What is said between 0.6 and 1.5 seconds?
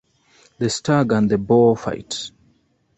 stag and the